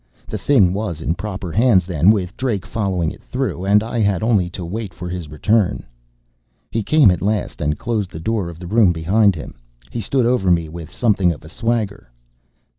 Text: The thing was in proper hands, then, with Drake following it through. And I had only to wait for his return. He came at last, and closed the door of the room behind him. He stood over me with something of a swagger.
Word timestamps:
The 0.27 0.39
thing 0.39 0.73
was 0.73 0.99
in 0.99 1.13
proper 1.13 1.51
hands, 1.51 1.85
then, 1.85 2.09
with 2.09 2.35
Drake 2.35 2.65
following 2.65 3.11
it 3.11 3.21
through. 3.21 3.65
And 3.65 3.83
I 3.83 3.99
had 3.99 4.23
only 4.23 4.49
to 4.49 4.65
wait 4.65 4.95
for 4.95 5.07
his 5.07 5.29
return. 5.29 5.85
He 6.71 6.81
came 6.81 7.11
at 7.11 7.21
last, 7.21 7.61
and 7.61 7.77
closed 7.77 8.09
the 8.09 8.19
door 8.19 8.49
of 8.49 8.57
the 8.57 8.65
room 8.65 8.93
behind 8.93 9.35
him. 9.35 9.53
He 9.91 10.01
stood 10.01 10.25
over 10.25 10.49
me 10.49 10.69
with 10.69 10.89
something 10.91 11.31
of 11.31 11.45
a 11.45 11.49
swagger. 11.49 12.09